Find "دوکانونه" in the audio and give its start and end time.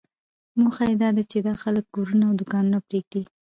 2.39-2.77